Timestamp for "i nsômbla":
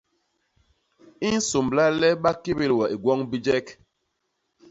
1.27-1.83